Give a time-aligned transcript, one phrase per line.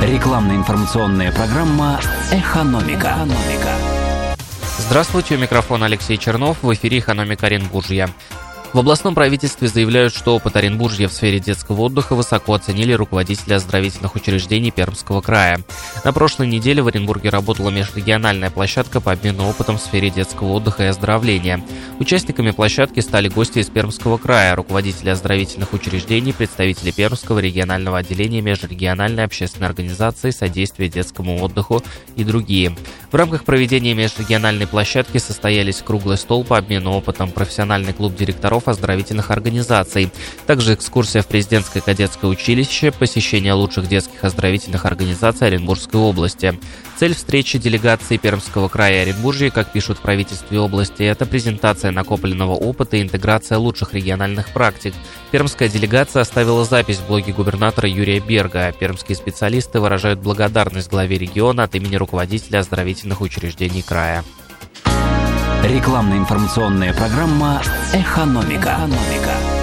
[0.00, 2.00] Рекламно-информационная программа
[2.32, 3.10] «Экономика».
[3.10, 3.74] «Экономика».
[4.78, 8.08] Здравствуйте, у микрофона Алексей Чернов, в эфире «Экономика Оренбуржья».
[8.72, 14.14] В областном правительстве заявляют, что опыт Оренбуржья в сфере детского отдыха высоко оценили руководители оздоровительных
[14.14, 15.60] учреждений Пермского края.
[16.04, 20.84] На прошлой неделе в Оренбурге работала межрегиональная площадка по обмену опытом в сфере детского отдыха
[20.84, 21.64] и оздоровления.
[21.98, 29.24] Участниками площадки стали гости из Пермского края, руководители оздоровительных учреждений, представители Пермского регионального отделения межрегиональной
[29.24, 31.82] общественной организации содействия детскому отдыху
[32.14, 32.76] и другие.
[33.10, 39.32] В рамках проведения межрегиональной площадки состоялись круглый стол по обмену опытом, профессиональный клуб директоров оздоровительных
[39.32, 40.10] организаций.
[40.46, 46.56] Также экскурсия в президентское кадетское училище, посещение лучших детских оздоровительных организаций Оренбургской области.
[47.00, 52.52] Цель встречи делегации Пермского края и Оренбуржья, как пишут в правительстве области, это презентация накопленного
[52.52, 54.92] опыта и интеграция лучших региональных практик.
[55.30, 58.70] Пермская делегация оставила запись в блоге губернатора Юрия Берга.
[58.78, 64.22] Пермские специалисты выражают благодарность главе региона от имени руководителя оздоровительных учреждений края.
[65.64, 67.62] Рекламно-информационная программа
[67.94, 68.76] «Экономика».
[68.76, 69.59] «Экономика».